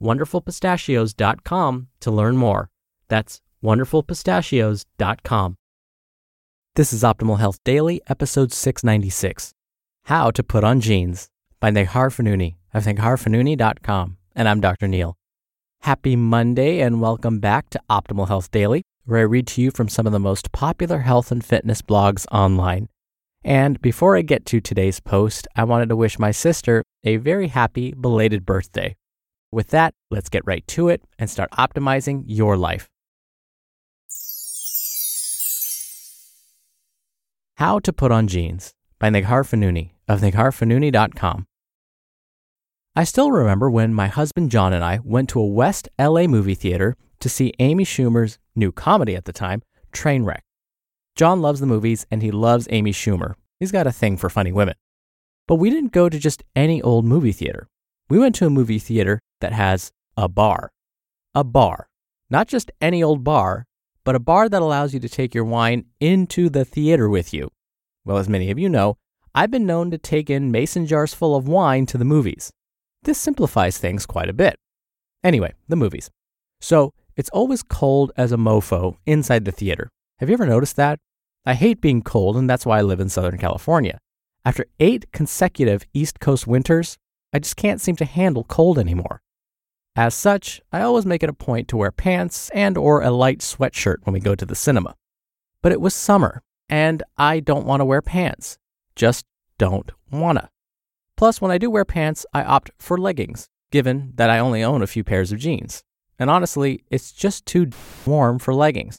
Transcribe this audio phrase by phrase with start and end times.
[0.00, 2.70] wonderfulpistachios.com to learn more.
[3.08, 5.56] That's wonderfulpistachios.com.
[6.76, 9.52] This is Optimal Health Daily, episode 696
[10.06, 11.28] How to Put on Jeans
[11.60, 14.16] by Neghar Fonooni of negharfonooni.com.
[14.34, 14.88] And I'm Dr.
[14.88, 15.16] Neal.
[15.82, 19.88] Happy Monday and welcome back to Optimal Health Daily, where I read to you from
[19.88, 22.88] some of the most popular health and fitness blogs online.
[23.44, 27.48] And before I get to today's post, I wanted to wish my sister a very
[27.48, 28.96] happy belated birthday.
[29.54, 32.88] With that, let's get right to it and start optimizing your life.
[37.58, 41.46] How to Put on Jeans by Neghar Fonooni of negharfonooni.com.
[42.96, 46.56] I still remember when my husband John and I went to a West LA movie
[46.56, 50.40] theater to see Amy Schumer's new comedy at the time, Trainwreck.
[51.14, 53.34] John loves the movies and he loves Amy Schumer.
[53.60, 54.74] He's got a thing for funny women.
[55.46, 57.68] But we didn't go to just any old movie theater.
[58.10, 60.70] We went to a movie theater that has a bar.
[61.34, 61.88] A bar.
[62.28, 63.64] Not just any old bar,
[64.04, 67.48] but a bar that allows you to take your wine into the theater with you.
[68.04, 68.96] Well, as many of you know,
[69.34, 72.50] I've been known to take in mason jars full of wine to the movies.
[73.02, 74.56] This simplifies things quite a bit.
[75.22, 76.10] Anyway, the movies.
[76.60, 79.88] So, it's always cold as a mofo inside the theater.
[80.18, 80.98] Have you ever noticed that?
[81.46, 83.98] I hate being cold, and that's why I live in Southern California.
[84.44, 86.98] After eight consecutive East Coast winters,
[87.34, 89.20] I just can't seem to handle cold anymore.
[89.96, 93.40] As such, I always make it a point to wear pants and or a light
[93.40, 94.94] sweatshirt when we go to the cinema.
[95.60, 98.58] But it was summer, and I don't want to wear pants.
[98.94, 99.26] Just
[99.58, 100.48] don't wanna.
[101.16, 104.82] Plus, when I do wear pants, I opt for leggings, given that I only own
[104.82, 105.82] a few pairs of jeans.
[106.18, 107.70] And honestly, it's just too
[108.06, 108.98] warm for leggings.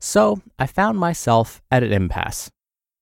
[0.00, 2.50] So, I found myself at an impasse.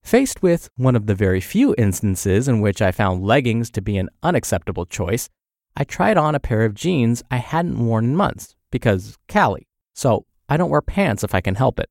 [0.03, 3.97] Faced with one of the very few instances in which I found leggings to be
[3.97, 5.29] an unacceptable choice,
[5.77, 9.69] I tried on a pair of jeans I hadn't worn in months because Cali.
[9.95, 11.89] So I don't wear pants if I can help it.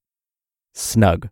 [0.73, 1.29] Snug.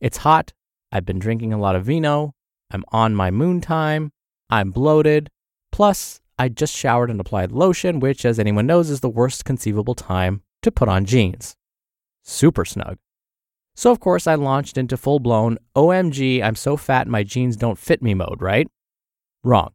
[0.00, 0.52] It's hot.
[0.92, 2.34] I've been drinking a lot of vino.
[2.70, 4.12] I'm on my moon time.
[4.50, 5.30] I'm bloated.
[5.72, 9.94] Plus, I just showered and applied lotion, which, as anyone knows, is the worst conceivable
[9.94, 11.56] time to put on jeans.
[12.22, 12.98] Super snug.
[13.74, 17.78] So, of course, I launched into full blown OMG, I'm so fat my jeans don't
[17.78, 18.68] fit me mode, right?
[19.42, 19.70] Wrong.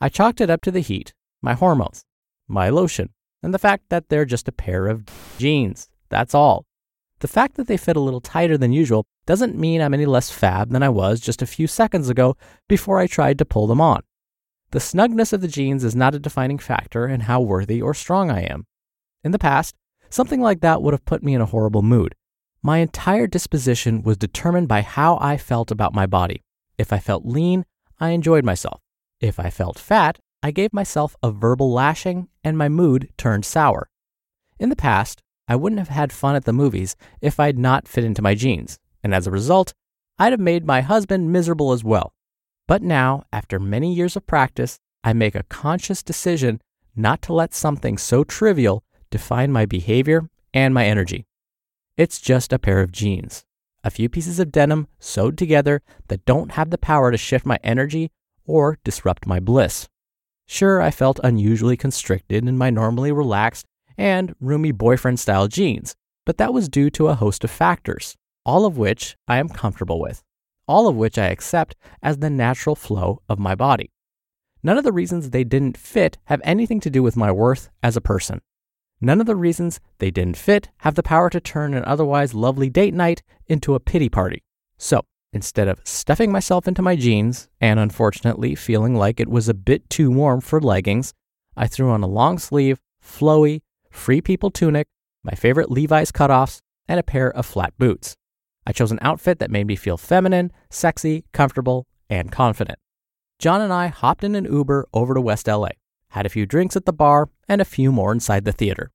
[0.00, 1.12] I chalked it up to the heat,
[1.42, 2.04] my hormones,
[2.46, 3.10] my lotion,
[3.42, 5.04] and the fact that they're just a pair of
[5.38, 5.88] jeans.
[6.08, 6.64] That's all.
[7.20, 10.30] The fact that they fit a little tighter than usual doesn't mean I'm any less
[10.30, 12.36] fab than I was just a few seconds ago
[12.68, 14.02] before I tried to pull them on.
[14.70, 18.30] The snugness of the jeans is not a defining factor in how worthy or strong
[18.30, 18.66] I am.
[19.24, 19.74] In the past,
[20.10, 22.14] something like that would have put me in a horrible mood.
[22.62, 26.42] My entire disposition was determined by how I felt about my body.
[26.76, 27.64] If I felt lean,
[28.00, 28.80] I enjoyed myself.
[29.20, 33.88] If I felt fat, I gave myself a verbal lashing and my mood turned sour.
[34.58, 38.04] In the past, I wouldn't have had fun at the movies if I'd not fit
[38.04, 39.72] into my jeans, and as a result,
[40.18, 42.12] I'd have made my husband miserable as well.
[42.66, 46.60] But now, after many years of practice, I make a conscious decision
[46.94, 51.24] not to let something so trivial define my behavior and my energy.
[51.98, 53.44] It's just a pair of jeans,
[53.82, 57.58] a few pieces of denim sewed together that don't have the power to shift my
[57.64, 58.12] energy
[58.46, 59.88] or disrupt my bliss.
[60.46, 63.66] Sure, I felt unusually constricted in my normally relaxed
[63.96, 68.14] and roomy boyfriend style jeans, but that was due to a host of factors,
[68.46, 70.22] all of which I am comfortable with,
[70.68, 73.90] all of which I accept as the natural flow of my body.
[74.62, 77.96] None of the reasons they didn't fit have anything to do with my worth as
[77.96, 78.40] a person.
[79.00, 82.70] None of the reasons they didn't fit have the power to turn an otherwise lovely
[82.70, 84.42] date night into a pity party.
[84.76, 89.54] So, Instead of stuffing myself into my jeans and unfortunately feeling like it was a
[89.54, 91.12] bit too warm for leggings,
[91.54, 93.60] I threw on a long sleeve, flowy,
[93.90, 94.86] free people tunic,
[95.22, 98.16] my favorite Levi's cutoffs, and a pair of flat boots.
[98.66, 102.78] I chose an outfit that made me feel feminine, sexy, comfortable, and confident.
[103.38, 105.70] John and I hopped in an Uber over to West LA,
[106.10, 108.90] had a few drinks at the bar, and a few more inside the theater.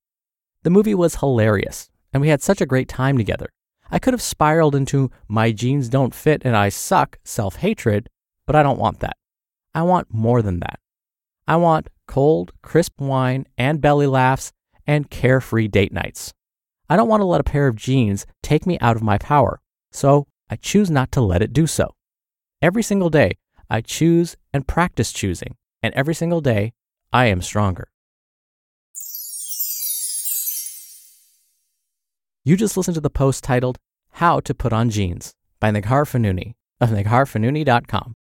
[0.64, 3.50] The movie was hilarious, and we had such a great time together.
[3.92, 8.10] I could have spiraled into my jeans don't fit and I suck self hatred,
[8.48, 9.18] but I don't want that.
[9.76, 10.80] I want more than that.
[11.48, 14.52] I want cold, crisp wine and belly laughs
[14.88, 16.34] and carefree date nights.
[16.90, 19.60] I don't want to let a pair of jeans take me out of my power,
[19.92, 21.94] so I choose not to let it do so.
[22.62, 23.38] Every single day,
[23.70, 26.74] I choose and practice choosing, and every single day,
[27.14, 27.90] I am stronger.
[32.44, 33.78] You just listened to the post titled
[34.14, 38.16] How to Put on Jeans by Neghar Fonooni of negharfonooni.com.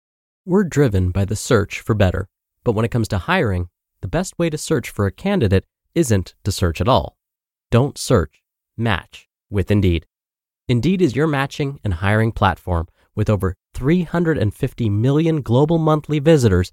[0.44, 2.26] We're driven by the search for better,
[2.64, 3.68] but when it comes to hiring,
[4.00, 7.16] the best way to search for a candidate isn't to search at all.
[7.70, 8.42] Don't search,
[8.76, 10.06] match with Indeed.
[10.68, 16.72] Indeed is your matching and hiring platform with over 350 million global monthly visitors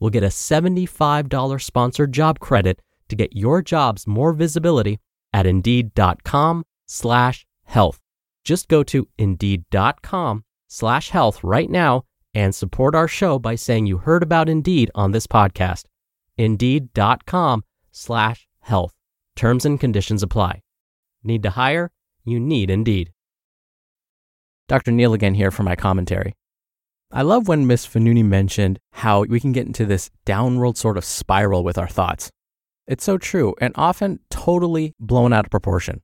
[0.00, 4.98] will get a $75 sponsored job credit to get your jobs more visibility
[5.32, 8.00] at indeed.com slash health.
[8.44, 12.04] Just go to indeed.com slash health right now
[12.34, 15.84] and support our show by saying you heard about Indeed on this podcast.
[16.36, 18.94] Indeed.com slash health.
[19.36, 20.60] Terms and conditions apply.
[21.24, 21.90] Need to hire?
[22.24, 23.12] You need Indeed.
[24.68, 24.90] Dr.
[24.90, 26.34] Neal again here for my commentary.
[27.12, 31.04] I love when Miss Fonooni mentioned how we can get into this downward sort of
[31.04, 32.30] spiral with our thoughts.
[32.88, 36.02] It's so true and often totally blown out of proportion.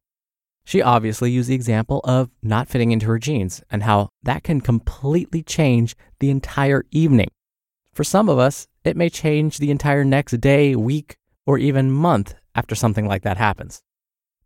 [0.65, 4.61] She obviously used the example of not fitting into her jeans and how that can
[4.61, 7.29] completely change the entire evening.
[7.93, 11.17] For some of us, it may change the entire next day, week,
[11.47, 13.83] or even month after something like that happens.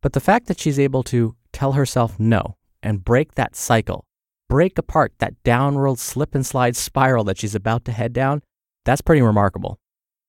[0.00, 4.06] But the fact that she's able to tell herself no and break that cycle,
[4.48, 8.43] break apart that downward slip and slide spiral that she's about to head down,
[8.84, 9.78] that's pretty remarkable.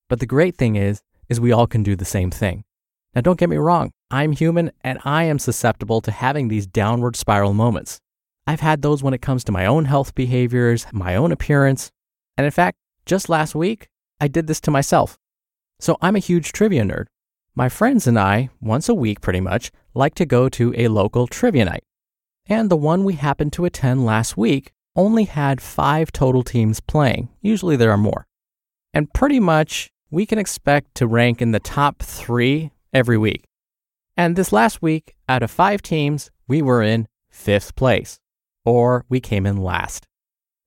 [0.09, 2.63] But the great thing is, is we all can do the same thing.
[3.13, 7.15] Now don't get me wrong, I'm human and I am susceptible to having these downward
[7.15, 7.99] spiral moments.
[8.45, 11.91] I've had those when it comes to my own health behaviors, my own appearance,
[12.37, 13.89] and in fact, just last week,
[14.21, 15.17] I did this to myself.
[15.79, 17.05] So I'm a huge trivia nerd.
[17.55, 21.27] My friends and I, once a week pretty much, like to go to a local
[21.27, 21.83] trivia night.
[22.49, 27.29] And the one we happened to attend last week only had five total teams playing.
[27.41, 28.25] Usually there are more.
[28.93, 33.43] And pretty much we can expect to rank in the top three every week.
[34.15, 38.19] And this last week, out of five teams, we were in fifth place,
[38.65, 40.07] or we came in last.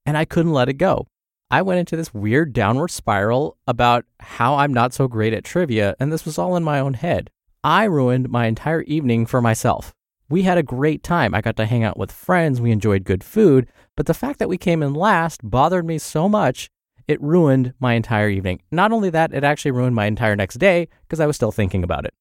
[0.06, 1.09] And I couldn't let it go.
[1.50, 5.97] I went into this weird downward spiral about how I'm not so great at trivia,
[5.99, 7.31] and this was all in my own head.
[7.65, 9.93] I ruined my entire evening for myself.
[10.31, 11.35] We had a great time.
[11.35, 14.49] I got to hang out with friends, we enjoyed good food, but the fact that
[14.49, 16.70] we came in last bothered me so much,
[17.06, 18.63] it ruined my entire evening.
[18.70, 21.84] Not only that, it actually ruined my entire next day because I was still thinking
[21.84, 22.15] about it.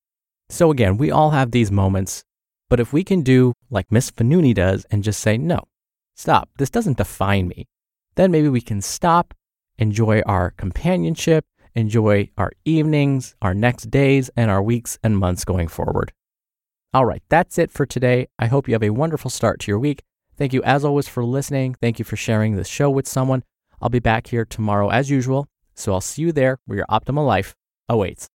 [0.50, 2.24] So again, we all have these moments,
[2.70, 5.62] but if we can do like Miss Fonooni does and just say, no,
[6.16, 7.68] stop, this doesn't define me
[8.20, 9.34] then maybe we can stop,
[9.78, 15.70] enjoy our companionship, enjoy our evenings, our next days, and our weeks and months going
[15.70, 16.12] forward.
[16.92, 18.30] All right, that's it for today.
[18.40, 20.02] I hope you have a wonderful start to your week.
[20.36, 21.76] Thank you, as always, for listening.
[21.80, 23.44] Thank you for sharing this show with someone.
[23.80, 27.28] I'll be back here tomorrow as usual, so I'll see you there where your optimal
[27.28, 27.54] life
[27.88, 28.28] awaits.